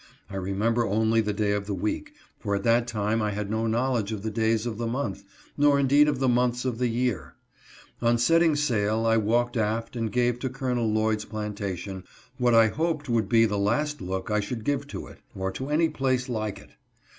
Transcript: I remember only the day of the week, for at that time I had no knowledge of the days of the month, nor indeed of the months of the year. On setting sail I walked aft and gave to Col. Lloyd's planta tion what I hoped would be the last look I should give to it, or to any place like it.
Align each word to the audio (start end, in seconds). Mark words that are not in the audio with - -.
I 0.31 0.35
remember 0.35 0.83
only 0.83 1.21
the 1.21 1.31
day 1.31 1.51
of 1.51 1.67
the 1.67 1.75
week, 1.75 2.15
for 2.39 2.55
at 2.55 2.63
that 2.63 2.87
time 2.87 3.21
I 3.21 3.29
had 3.33 3.51
no 3.51 3.67
knowledge 3.67 4.11
of 4.11 4.23
the 4.23 4.31
days 4.31 4.65
of 4.65 4.79
the 4.79 4.87
month, 4.87 5.23
nor 5.55 5.79
indeed 5.79 6.07
of 6.07 6.17
the 6.17 6.27
months 6.27 6.65
of 6.65 6.79
the 6.79 6.87
year. 6.87 7.35
On 8.01 8.17
setting 8.17 8.55
sail 8.55 9.05
I 9.05 9.17
walked 9.17 9.55
aft 9.57 9.95
and 9.95 10.11
gave 10.11 10.39
to 10.39 10.49
Col. 10.49 10.73
Lloyd's 10.91 11.25
planta 11.25 11.77
tion 11.77 12.03
what 12.39 12.55
I 12.55 12.69
hoped 12.69 13.09
would 13.09 13.29
be 13.29 13.45
the 13.45 13.59
last 13.59 14.01
look 14.01 14.31
I 14.31 14.39
should 14.39 14.63
give 14.65 14.87
to 14.87 15.05
it, 15.05 15.19
or 15.35 15.51
to 15.51 15.69
any 15.69 15.87
place 15.87 16.27
like 16.27 16.57
it. 16.57 16.71